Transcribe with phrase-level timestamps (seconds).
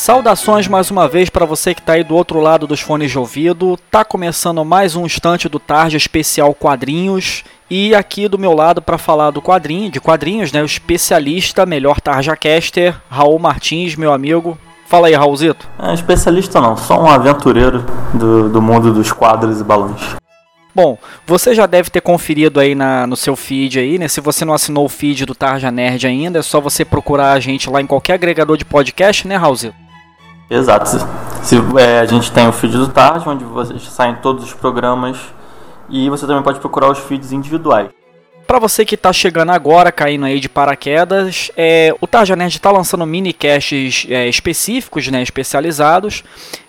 [0.00, 3.18] Saudações mais uma vez para você que está aí do outro lado dos fones de
[3.18, 3.78] ouvido.
[3.90, 8.96] Tá começando mais um instante do Tarja Especial Quadrinhos e aqui do meu lado para
[8.96, 14.56] falar do quadrinho, de quadrinhos, né, o especialista, melhor Tarja Caster, Raul Martins, meu amigo.
[14.86, 15.68] Fala aí, Raulzito.
[15.78, 20.16] É, especialista não, só um aventureiro do, do mundo dos quadros e balões.
[20.74, 24.08] Bom, você já deve ter conferido aí na, no seu feed aí, né?
[24.08, 27.40] Se você não assinou o feed do Tarja Nerd ainda, é só você procurar a
[27.40, 29.89] gente lá em qualquer agregador de podcast, né, Raulzito?
[30.50, 30.88] Exato.
[30.88, 35.16] Se, é, a gente tem o feed do Tarja, onde vocês saem todos os programas,
[35.88, 37.88] e você também pode procurar os feeds individuais.
[38.46, 42.72] Para você que está chegando agora, caindo aí de paraquedas, é, o Tarja Nerd está
[42.72, 46.24] lançando minicasts é, específicos, né, especializados,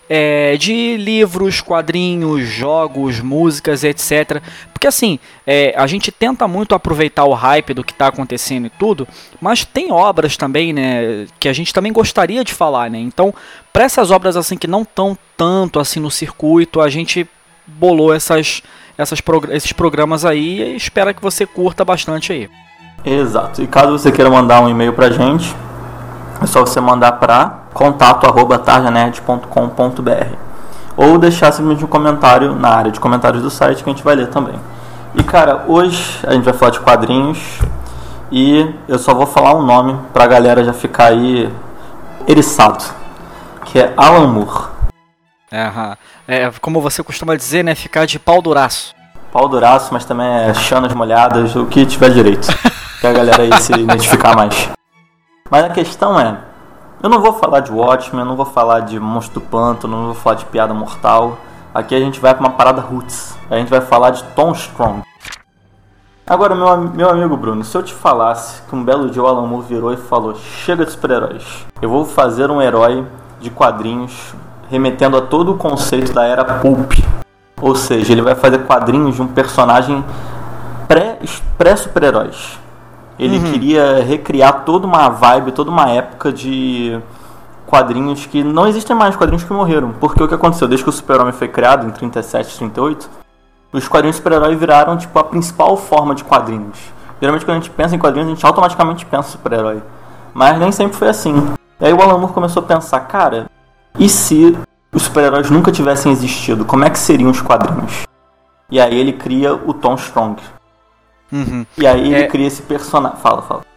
[0.08, 4.44] é, de livros, quadrinhos, jogos, músicas, etc.
[4.74, 5.18] Porque assim,
[5.48, 9.08] é, a gente tenta muito aproveitar o hype do que está acontecendo e tudo,
[9.40, 13.00] mas tem obras também, né, que a gente também gostaria de falar, né.
[13.00, 13.34] Então,
[13.72, 17.28] para essas obras assim que não estão tanto assim no circuito, a gente
[17.66, 18.62] bolou essas
[18.98, 22.50] essas esses programas aí e espera que você curta bastante aí.
[23.04, 23.62] Exato.
[23.62, 25.56] E caso você queira mandar um e-mail pra gente,
[26.42, 30.36] é só você mandar para contato@tarjanerd.com.br
[30.96, 34.16] ou deixar simplesmente um comentário na área de comentários do site que a gente vai
[34.16, 34.56] ler também.
[35.16, 37.40] E cara, hoje a gente vai falar de quadrinhos
[38.32, 41.52] e eu só vou falar um nome pra galera já ficar aí
[42.28, 42.84] eriçado,
[43.66, 44.70] que é Alan Moore.
[45.52, 45.98] Aham.
[46.28, 47.76] É, como você costuma dizer, né?
[47.76, 48.96] Ficar de pau duraço.
[49.32, 52.48] Pau duraço, mas também é chanas molhadas, o que tiver direito.
[53.00, 54.70] que a galera aí se identificar mais.
[55.50, 56.38] Mas a questão é,
[57.04, 60.06] eu não vou falar de Watchmen, eu não vou falar de Monstro do Pântano, não
[60.06, 61.38] vou falar de Piada Mortal.
[61.74, 63.36] Aqui a gente vai pra uma parada roots.
[63.50, 65.02] A gente vai falar de Tom Strong.
[66.28, 69.48] Agora, meu, meu amigo Bruno, se eu te falasse que um belo dia o Alan
[69.48, 73.06] Moore virou e falou: Chega de super-heróis, eu vou fazer um herói
[73.42, 74.34] de quadrinhos
[74.70, 76.94] remetendo a todo o conceito da era pulp.
[77.62, 80.04] Ou seja, ele vai fazer quadrinhos de um personagem
[81.58, 82.58] pré-super-heróis.
[83.20, 83.52] Ele uhum.
[83.52, 87.00] queria recriar toda uma vibe, toda uma época de
[87.68, 89.94] quadrinhos que não existem mais, quadrinhos que morreram.
[90.00, 90.68] Porque o que aconteceu?
[90.68, 93.10] Desde que o Super-Homem foi criado, em 37, 38,
[93.74, 96.80] os quadrinhos super-herói viraram tipo a principal forma de quadrinhos.
[97.22, 99.84] Geralmente quando a gente pensa em quadrinhos, a gente automaticamente pensa em super-herói.
[100.34, 101.54] Mas nem sempre foi assim.
[101.82, 103.50] E aí o Alan Moore começou a pensar, cara,
[103.98, 104.56] e se
[104.94, 106.64] os super-heróis nunca tivessem existido?
[106.64, 108.04] Como é que seriam os quadrinhos?
[108.70, 110.40] E aí ele cria o Tom Strong.
[111.32, 111.66] Uhum.
[111.76, 112.28] E aí ele é...
[112.28, 113.18] cria esse personagem.
[113.18, 113.71] Fala, fala.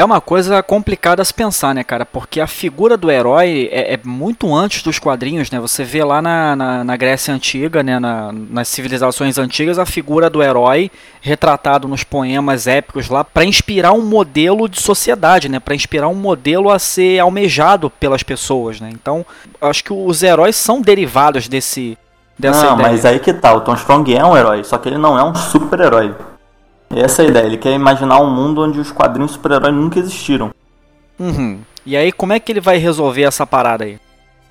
[0.00, 2.06] É uma coisa complicada a se pensar, né, cara?
[2.06, 5.60] Porque a figura do herói é, é muito antes dos quadrinhos, né?
[5.60, 7.98] Você vê lá na, na, na Grécia Antiga, né?
[7.98, 10.90] Na, nas civilizações antigas, a figura do herói
[11.20, 15.60] retratado nos poemas épicos lá para inspirar um modelo de sociedade, né?
[15.60, 18.88] Para inspirar um modelo a ser almejado pelas pessoas, né?
[18.90, 19.22] Então,
[19.60, 21.98] acho que os heróis são derivados desse
[22.38, 22.88] dessa não, ideia.
[22.88, 25.22] mas aí que tá, o Tom Strong é um herói, só que ele não é
[25.22, 26.14] um super-herói.
[26.92, 30.50] Essa é a ideia, ele quer imaginar um mundo onde os quadrinhos super-heróis nunca existiram.
[31.20, 31.60] Uhum.
[31.86, 34.00] E aí, como é que ele vai resolver essa parada aí?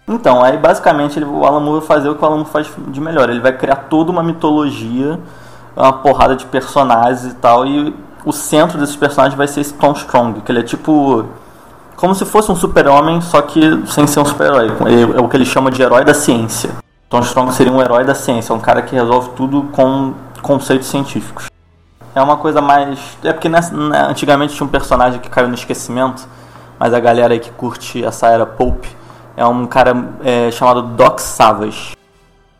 [0.08, 2.68] Então, aí basicamente ele, o Alan Moore vai fazer o que o Alan Moore faz
[2.88, 3.30] de melhor.
[3.30, 5.20] Ele vai criar toda uma mitologia,
[5.76, 9.92] uma porrada de personagens e tal, e o centro desses personagens vai ser esse Tom
[9.92, 11.26] Strong, que ele é tipo.
[11.98, 14.72] Como se fosse um super-homem, só que sem ser um super-herói.
[15.16, 16.70] É o que ele chama de herói da ciência.
[17.10, 21.50] Tom Strong seria um herói da ciência, um cara que resolve tudo com conceitos científicos
[22.16, 23.18] é uma coisa mais.
[23.24, 26.28] É porque nessa, né, antigamente tinha um personagem que caiu no esquecimento,
[26.78, 28.86] mas a galera aí que curte essa era Pulp
[29.36, 31.96] é um cara é, chamado Doc Savage.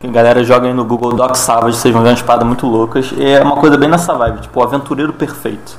[0.02, 3.12] A galera joga aí no Google Doc Savage, vocês vão ver uma espada muito loucas.
[3.12, 5.78] E é uma coisa bem nessa vibe, tipo, o aventureiro perfeito.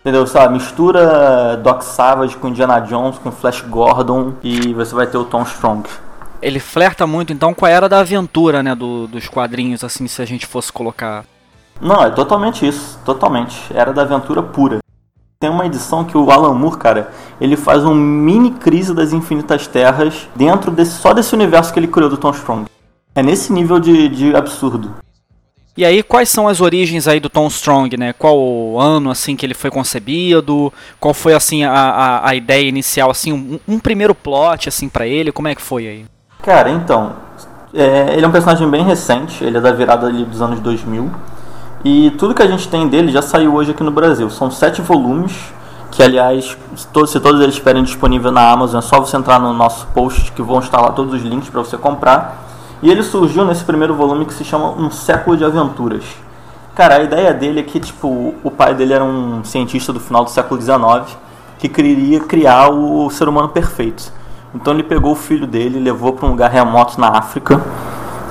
[0.00, 0.26] Entendeu?
[0.26, 5.24] Sabe, mistura Doc Savage com Indiana Jones, com Flash Gordon e você vai ter o
[5.24, 5.88] Tom Strong.
[6.40, 10.20] Ele flerta muito então com a era da aventura, né, do, dos quadrinhos, assim, se
[10.20, 11.24] a gente fosse colocar
[11.80, 13.56] não, é totalmente isso, totalmente.
[13.74, 14.78] Era da aventura pura.
[15.40, 19.66] Tem uma edição que o Alan Moore, cara, ele faz um mini crise das infinitas
[19.66, 22.64] terras dentro desse, só desse universo que ele criou do Tom Strong.
[23.14, 24.94] É nesse nível de, de absurdo.
[25.76, 28.12] E aí, quais são as origens aí do Tom Strong, né?
[28.12, 30.72] Qual o ano, assim, que ele foi concebido?
[31.00, 35.04] Qual foi, assim, a, a, a ideia inicial, assim, um, um primeiro plot, assim, para
[35.06, 35.32] ele?
[35.32, 36.06] Como é que foi aí?
[36.42, 37.16] Cara, então,
[37.74, 41.10] é, ele é um personagem bem recente, ele é da virada ali dos anos 2000.
[41.84, 44.30] E tudo que a gente tem dele já saiu hoje aqui no Brasil.
[44.30, 45.52] São sete volumes,
[45.90, 49.86] que aliás, se todos, eles estiverem disponíveis na Amazon, é só você entrar no nosso
[49.88, 52.42] post que vão estar lá todos os links para você comprar.
[52.82, 56.04] E ele surgiu nesse primeiro volume que se chama Um Século de Aventuras.
[56.74, 60.24] Cara, a ideia dele é que tipo, o pai dele era um cientista do final
[60.24, 61.14] do século XIX
[61.58, 64.10] que queria criar o ser humano perfeito.
[64.54, 67.62] Então ele pegou o filho dele, levou para um lugar remoto na África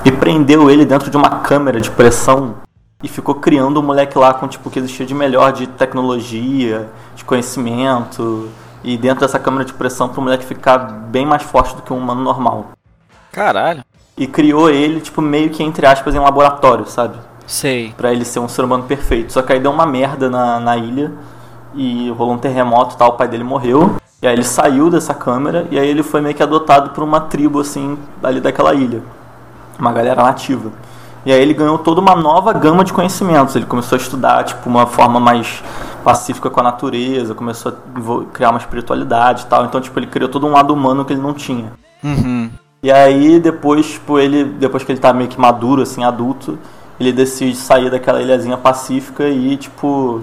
[0.04, 2.63] e prendeu ele dentro de uma câmera de pressão
[3.04, 6.88] e ficou criando o moleque lá com tipo o que existia de melhor de tecnologia,
[7.14, 8.48] de conhecimento
[8.82, 11.92] e dentro dessa câmera de pressão para o moleque ficar bem mais forte do que
[11.92, 12.70] um humano normal.
[13.30, 13.84] Caralho.
[14.16, 17.18] E criou ele tipo meio que entre aspas em laboratório, sabe?
[17.46, 17.92] Sei.
[17.94, 19.34] Pra ele ser um ser humano perfeito.
[19.34, 21.12] Só que aí deu uma merda na, na ilha
[21.74, 23.96] e rolou um terremoto e tal, o pai dele morreu.
[24.22, 27.20] E aí ele saiu dessa câmera e aí ele foi meio que adotado por uma
[27.20, 29.02] tribo assim ali daquela ilha.
[29.78, 30.72] Uma galera nativa.
[31.24, 33.56] E aí ele ganhou toda uma nova gama de conhecimentos.
[33.56, 35.62] Ele começou a estudar tipo uma forma mais
[36.04, 39.64] pacífica com a natureza, começou a criar uma espiritualidade e tal.
[39.64, 41.72] Então tipo ele criou todo um lado humano que ele não tinha.
[42.02, 42.50] Uhum.
[42.82, 46.58] E aí depois, tipo, ele depois que ele tá meio que maduro assim, adulto,
[47.00, 50.22] ele decide sair daquela ilhazinha pacífica e tipo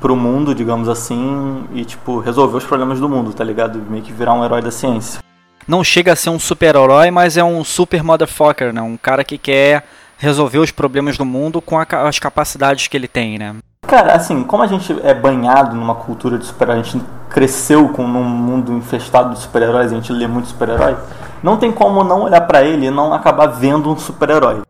[0.00, 3.78] pro mundo, digamos assim, e tipo resolver os problemas do mundo, tá ligado?
[3.88, 5.20] Meio que virar um herói da ciência.
[5.66, 8.82] Não chega a ser um super-herói, mas é um super motherfucker, né?
[8.82, 9.84] Um cara que quer
[10.18, 13.56] resolver os problemas do mundo com a, as capacidades que ele tem, né?
[13.86, 18.06] Cara, assim, como a gente é banhado numa cultura de super-herói, a gente cresceu com
[18.06, 20.96] num mundo infestado de super-heróis, a gente lê muito super-herói,
[21.42, 24.62] não tem como não olhar para ele e não acabar vendo um super-herói.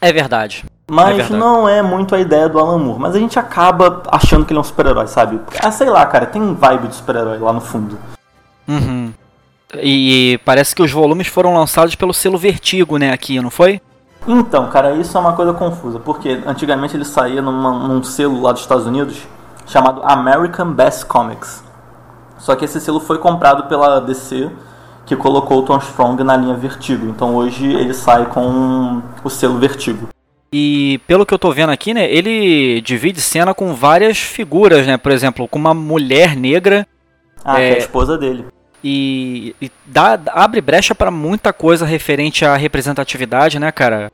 [0.00, 0.64] É verdade.
[0.90, 1.36] Mas é verdade.
[1.36, 3.00] não é muito a ideia do Alan Moore.
[3.00, 5.40] Mas a gente acaba achando que ele é um super-herói, sabe?
[5.62, 7.98] Ah, sei lá, cara, tem vibe de super-herói lá no fundo.
[8.68, 9.12] Uhum.
[9.80, 13.80] E parece que os volumes foram lançados pelo selo Vertigo, né, aqui, não foi?
[14.26, 18.52] Então, cara, isso é uma coisa confusa, porque antigamente ele saía numa, num selo lá
[18.52, 19.26] dos Estados Unidos
[19.66, 21.64] chamado American Best Comics.
[22.38, 24.50] Só que esse selo foi comprado pela DC,
[25.06, 27.06] que colocou o Tom Strong na linha Vertigo.
[27.06, 30.08] Então hoje ele sai com o selo Vertigo.
[30.52, 34.98] E pelo que eu tô vendo aqui, né, ele divide cena com várias figuras, né?
[34.98, 36.86] Por exemplo, com uma mulher negra.
[37.44, 37.68] Ah, é...
[37.68, 38.44] que é a esposa dele.
[38.82, 44.10] E, e dá, abre brecha para muita coisa referente à representatividade, né, cara?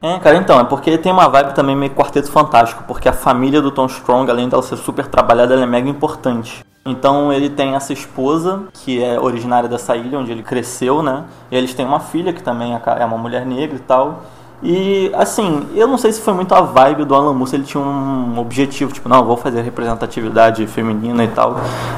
[0.00, 3.62] É, cara, então, é porque tem uma vibe também meio quarteto fantástico, porque a família
[3.62, 6.64] do Tom Strong, além dela ser super trabalhada, ela é mega importante.
[6.84, 11.24] Então ele tem essa esposa, que é originária dessa ilha onde ele cresceu, né?
[11.50, 14.24] E eles têm uma filha que também é uma mulher negra e tal.
[14.62, 17.64] E assim, eu não sei se foi muito a vibe do Alan Moore, se ele
[17.64, 21.56] tinha um objetivo, tipo, não, vou fazer representatividade feminina e tal.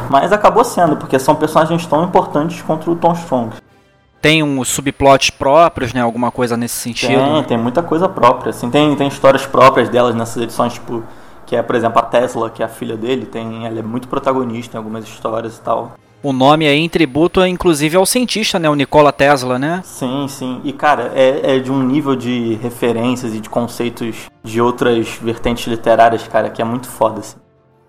[0.08, 3.56] Mas acabou sendo, porque são personagens tão importantes contra o Tom Strong.
[4.22, 6.00] Tem uns subplots próprios, né?
[6.00, 7.22] Alguma coisa nesse sentido?
[7.22, 8.48] Tem, tem muita coisa própria.
[8.48, 11.02] Assim, tem, tem histórias próprias delas nessas edições, tipo,
[11.44, 14.08] que é, por exemplo, a Tesla, que é a filha dele, tem, ela é muito
[14.08, 15.92] protagonista em algumas histórias e tal.
[16.24, 18.66] O nome aí em tributo, inclusive, ao cientista, né?
[18.70, 19.82] O Nikola Tesla, né?
[19.84, 20.58] Sim, sim.
[20.64, 25.66] E, cara, é, é de um nível de referências e de conceitos de outras vertentes
[25.66, 27.36] literárias, cara, que é muito foda, assim.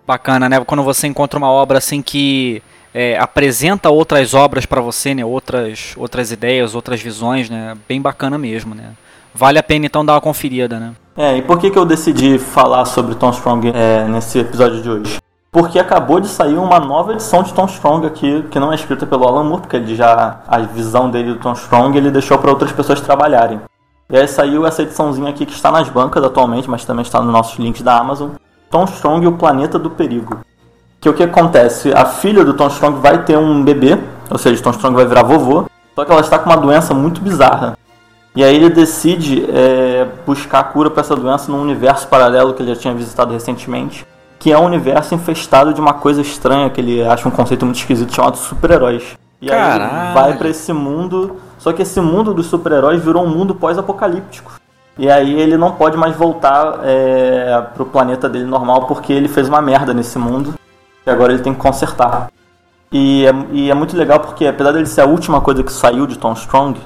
[0.06, 0.62] Bacana, né?
[0.66, 2.62] Quando você encontra uma obra, assim, que
[2.92, 5.24] é, apresenta outras obras para você, né?
[5.24, 7.74] Outras, outras ideias, outras visões, né?
[7.88, 8.90] Bem bacana mesmo, né?
[9.34, 10.92] Vale a pena, então, dar uma conferida, né?
[11.16, 14.90] É, e por que, que eu decidi falar sobre Tom Strong é, nesse episódio de
[14.90, 15.16] hoje?
[15.50, 19.06] Porque acabou de sair uma nova edição de Tom Strong aqui, que não é escrita
[19.06, 22.50] pelo Alan Moore, porque ele já a visão dele do Tom Strong ele deixou para
[22.50, 23.60] outras pessoas trabalharem.
[24.10, 27.32] E aí saiu essa ediçãozinha aqui que está nas bancas atualmente, mas também está nos
[27.32, 28.30] nossos links da Amazon.
[28.70, 30.38] Tom Strong e o Planeta do Perigo.
[31.00, 31.92] Que o que acontece?
[31.92, 33.98] A filha do Tom Strong vai ter um bebê,
[34.30, 37.20] ou seja, Tom Strong vai virar vovô, só que ela está com uma doença muito
[37.20, 37.78] bizarra.
[38.34, 42.74] E aí ele decide é, buscar cura para essa doença num universo paralelo que ele
[42.74, 44.06] já tinha visitado recentemente
[44.38, 47.78] que é um universo infestado de uma coisa estranha que ele acha um conceito muito
[47.78, 49.16] esquisito chamado super-heróis.
[49.40, 49.84] E Caralho.
[49.84, 54.52] aí vai para esse mundo, só que esse mundo dos super-heróis virou um mundo pós-apocalíptico.
[54.98, 59.46] E aí ele não pode mais voltar é, pro planeta dele normal porque ele fez
[59.46, 60.54] uma merda nesse mundo
[61.06, 62.30] e agora ele tem que consertar.
[62.90, 66.06] E é, e é muito legal porque apesar dele ser a última coisa que saiu
[66.06, 66.80] de Tom Strong,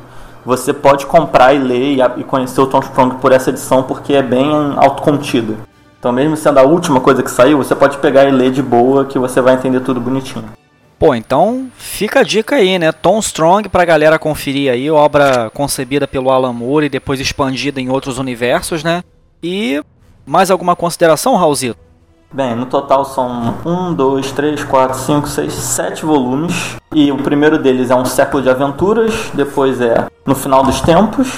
[0.45, 4.15] você pode comprar e ler e, e conhecer o Tom Strong por essa edição porque
[4.15, 5.55] é bem autocontida.
[6.01, 9.05] Então, mesmo sendo a última coisa que saiu, você pode pegar e ler de boa
[9.05, 10.47] que você vai entender tudo bonitinho.
[10.99, 12.91] Pô, então fica a dica aí, né?
[12.91, 17.91] Tom Strong pra galera conferir aí, obra concebida pelo Alan Moore e depois expandida em
[17.91, 19.03] outros universos, né?
[19.43, 19.83] E
[20.25, 21.79] mais alguma consideração, Raulzito?
[22.33, 26.77] Bem, no total são 1, 2, 3, 4, 5, 6, 7 volumes.
[26.95, 31.29] E o primeiro deles é Um Século de Aventuras, depois é No Final dos Tempos,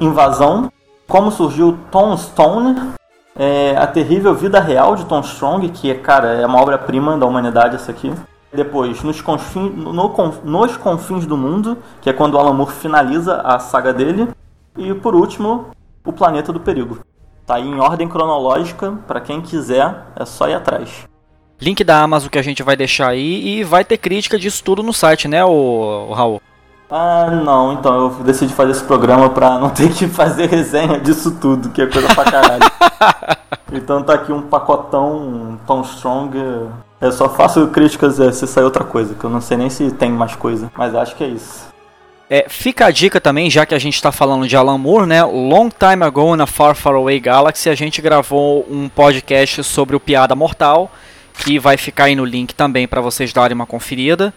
[0.00, 0.72] Invasão,
[1.06, 2.98] Como Surgiu Tom Stone,
[3.36, 7.76] é A Terrível Vida Real de Tom Strong, que, cara, é uma obra-prima da humanidade
[7.76, 8.12] essa aqui.
[8.52, 9.92] Depois, nos confins, no,
[10.44, 14.28] nos confins do Mundo, que é quando o Alan Moore finaliza a saga dele.
[14.76, 15.68] E por último,
[16.04, 16.98] O Planeta do Perigo.
[17.46, 21.08] Tá aí em ordem cronológica, para quem quiser, é só ir atrás.
[21.60, 24.82] Link da Amazon que a gente vai deixar aí e vai ter crítica disso tudo
[24.82, 26.40] no site, né, o, o Raul?
[26.90, 31.38] Ah, não, então eu decidi fazer esse programa pra não ter que fazer resenha disso
[31.40, 32.64] tudo, que é coisa pra caralho.
[33.72, 36.36] então tá aqui um pacotão tão strong.
[37.00, 39.90] Eu só faço críticas é, se sair outra coisa, que eu não sei nem se
[39.92, 41.70] tem mais coisa, mas acho que é isso.
[42.28, 45.22] É, fica a dica também, já que a gente está falando de Alan Moore, né?
[45.24, 50.00] Long time ago na Far Far Away Galaxy, a gente gravou um podcast sobre o
[50.00, 50.90] Piada Mortal,
[51.38, 54.32] que vai ficar aí no link também para vocês darem uma conferida.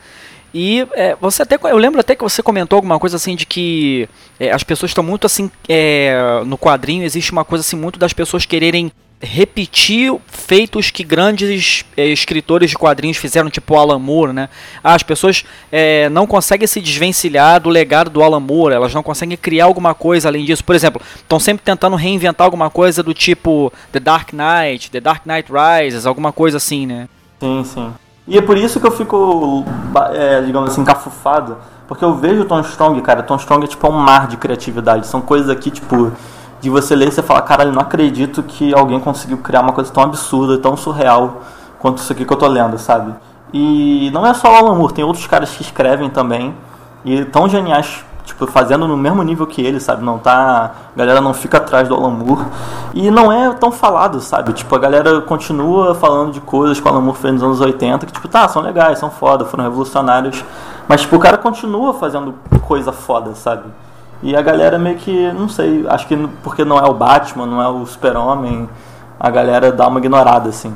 [0.54, 4.08] E é, você até, eu lembro até que você comentou alguma coisa assim de que
[4.40, 8.14] é, as pessoas estão muito assim é, no quadrinho existe uma coisa assim muito das
[8.14, 8.92] pessoas quererem
[9.24, 14.50] repetir feitos que grandes é, escritores de quadrinhos fizeram, tipo Alan Moore, né?
[14.84, 19.02] Ah, as pessoas é, não conseguem se desvencilhar do legado do Alan Moore, elas não
[19.02, 20.64] conseguem criar alguma coisa além disso.
[20.64, 25.26] Por exemplo, estão sempre tentando reinventar alguma coisa do tipo The Dark Knight, The Dark
[25.26, 27.08] Knight Rises, alguma coisa assim, né?
[27.40, 27.94] Sim, sim.
[28.28, 29.66] E é por isso que eu fico,
[30.14, 31.58] é, digamos assim, cafufado.
[31.88, 33.22] Porque eu vejo o Tom Strong, cara.
[33.22, 35.08] Tom Strong é tipo um mar de criatividade.
[35.08, 36.12] São coisas aqui, tipo,
[36.62, 39.92] de você ler e você falar, caralho, não acredito que alguém conseguiu criar uma coisa
[39.92, 41.42] tão absurda, tão surreal
[41.80, 43.14] quanto isso aqui que eu tô lendo, sabe?
[43.52, 46.56] E não é só o Alan Moore, tem outros caras que escrevem também.
[47.04, 50.04] E tão geniais tipo, fazendo no mesmo nível que ele, sabe?
[50.04, 50.72] Não tá.
[50.94, 52.46] A galera não fica atrás do Alan Moore.
[52.94, 54.54] E não é tão falado, sabe?
[54.54, 58.06] Tipo, a galera continua falando de coisas que o Alan Moore fez nos anos 80,
[58.06, 60.44] que, tipo, tá, são legais, são foda, foram revolucionários.
[60.88, 63.64] Mas, tipo, o cara continua fazendo coisa foda, sabe?
[64.22, 67.62] E a galera meio que, não sei, acho que porque não é o Batman, não
[67.62, 68.70] é o Super-Homem,
[69.20, 70.74] a galera dá uma ignorada, assim.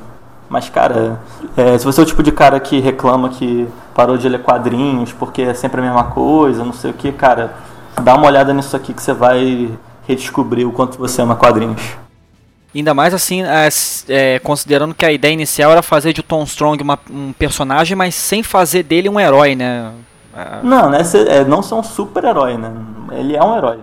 [0.50, 1.20] Mas, cara,
[1.56, 5.12] é, se você é o tipo de cara que reclama que parou de ler quadrinhos
[5.12, 7.56] porque é sempre a mesma coisa, não sei o que, cara,
[8.02, 9.70] dá uma olhada nisso aqui que você vai
[10.08, 11.82] redescobrir o quanto você ama quadrinhos.
[12.74, 13.70] Ainda mais assim, é,
[14.08, 18.16] é, considerando que a ideia inicial era fazer de Tom Strong uma, um personagem, mas
[18.16, 19.92] sem fazer dele um herói, né?
[20.36, 20.60] É...
[20.64, 21.00] Não, né?
[21.28, 22.72] É, não ser um super-herói, né?
[23.12, 23.80] Ele é um herói.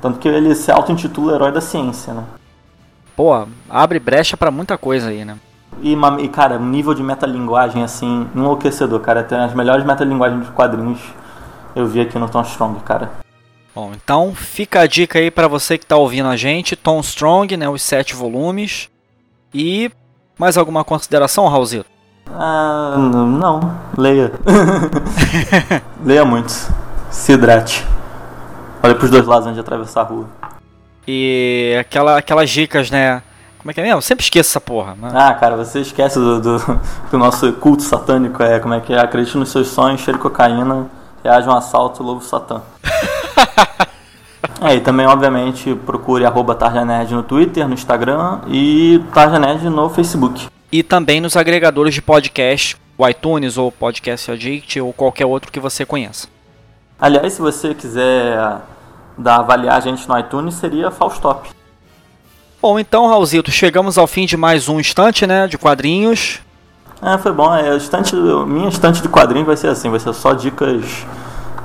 [0.00, 2.24] Tanto que ele se auto-intitula herói da ciência, né?
[3.14, 5.36] Pô, abre brecha para muita coisa aí, né?
[5.82, 9.22] E, e, cara, um nível de metalinguagem, assim, enlouquecedor, cara.
[9.22, 11.00] Tem as melhores metalinguagens dos quadrinhos
[11.74, 13.10] eu vi aqui no Tom Strong, cara.
[13.74, 17.56] Bom, então fica a dica aí para você que tá ouvindo a gente, Tom Strong,
[17.56, 18.88] né, os sete volumes.
[19.54, 19.90] E
[20.38, 21.86] mais alguma consideração, Raulzito?
[22.32, 23.60] Ah, não.
[23.96, 24.32] Leia.
[26.04, 26.52] Leia muito.
[27.10, 27.86] Se hidrate.
[28.82, 30.28] Olha pros dois lados antes de atravessar a rua.
[31.06, 33.22] E aquela, aquelas dicas, né?
[33.60, 33.98] Como é que é mesmo?
[33.98, 34.94] Eu sempre esqueço essa porra.
[34.94, 35.10] Né?
[35.14, 38.98] Ah, cara, você esquece do, do, do, nosso culto satânico, é como é que é?
[38.98, 40.86] Acredite nos seus sonhos, cheire cocaína,
[41.22, 42.62] reage um assalto, louvo satã.
[44.62, 50.48] é, e também, obviamente, procure arroba Tarjanerd no Twitter, no Instagram e Tarjanerd no Facebook.
[50.72, 55.60] E também nos agregadores de podcast, o iTunes ou Podcast Addict ou qualquer outro que
[55.60, 56.28] você conheça.
[56.98, 58.62] Aliás, se você quiser
[59.18, 61.59] dar avaliar a gente no iTunes, seria Faustop.
[62.62, 66.40] Bom, então, Raulzito, chegamos ao fim de mais um instante, né, de quadrinhos.
[67.02, 67.54] É, foi bom.
[67.54, 70.84] É, estante, minha estante de quadrinhos vai ser assim, vai ser só dicas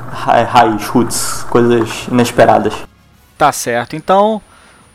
[0.09, 2.73] raiz, roots, coisas inesperadas.
[3.37, 3.97] Tá certo.
[3.97, 4.41] Então,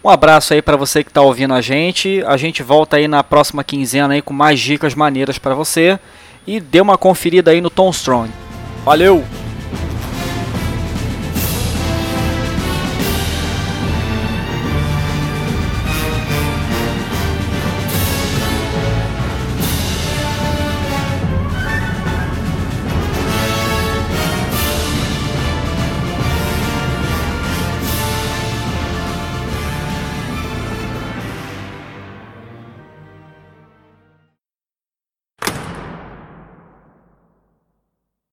[0.02, 2.25] um abraço aí para você que tá ouvindo a gente.
[2.26, 5.99] A gente volta aí na próxima quinzena aí com mais dicas maneiras para você
[6.47, 8.30] e dê uma conferida aí no Tom Strong.
[8.85, 9.23] Valeu!